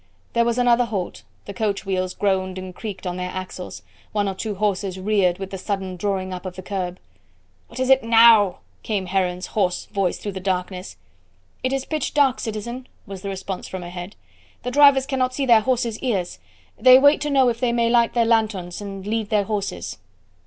There 0.33 0.45
was 0.45 0.57
another 0.57 0.85
halt, 0.85 1.21
the 1.45 1.53
coach 1.53 1.85
wheels 1.85 2.15
groaned 2.15 2.57
and 2.57 2.73
creaked 2.73 3.05
on 3.05 3.17
their 3.17 3.29
axles, 3.29 3.83
one 4.13 4.27
or 4.27 4.33
two 4.33 4.55
horses 4.55 4.97
reared 4.99 5.37
with 5.37 5.51
the 5.51 5.59
sudden 5.59 5.95
drawing 5.95 6.33
up 6.33 6.43
of 6.47 6.55
the 6.55 6.63
curb. 6.63 6.97
"What 7.67 7.79
is 7.79 7.91
it 7.91 8.01
now?" 8.03 8.61
came 8.81 9.05
Heron's 9.05 9.45
hoarse 9.53 9.85
voice 9.93 10.17
through 10.17 10.31
the 10.31 10.39
darkness. 10.39 10.95
"It 11.61 11.71
is 11.71 11.85
pitch 11.85 12.15
dark, 12.15 12.39
citizen," 12.39 12.87
was 13.05 13.21
the 13.21 13.29
response 13.29 13.67
from 13.67 13.83
ahead. 13.83 14.15
"The 14.63 14.71
drivers 14.71 15.05
cannot 15.05 15.35
see 15.35 15.45
their 15.45 15.61
horses' 15.61 15.99
ears. 15.99 16.39
They 16.79 16.97
wait 16.97 17.21
to 17.21 17.29
know 17.29 17.49
if 17.49 17.59
they 17.59 17.71
may 17.71 17.87
light 17.91 18.15
their 18.15 18.25
lanthorns 18.25 18.81
and 18.81 19.03
then 19.03 19.11
lead 19.11 19.29
their 19.29 19.43
horses." 19.43 19.99